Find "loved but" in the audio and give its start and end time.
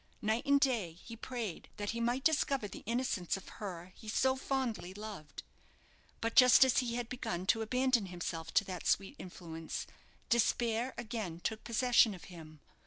4.95-6.33